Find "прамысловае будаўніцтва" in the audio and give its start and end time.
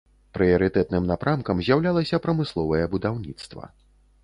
2.25-3.73